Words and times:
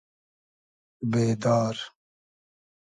بېدار 1.11 1.77